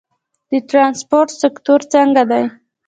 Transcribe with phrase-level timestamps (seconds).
[0.51, 2.43] د ترانسپورت سکتور څنګه دی؟